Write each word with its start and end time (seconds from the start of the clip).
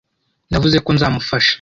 Navuze 0.51 0.77
ko 0.85 0.89
nzamufasha. 0.95 1.49